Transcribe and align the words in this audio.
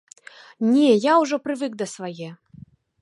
Не, 0.71 0.87
я 0.87 1.13
ўжо 1.25 1.35
прывык 1.45 1.77
да 1.83 1.89
свае. 1.95 2.29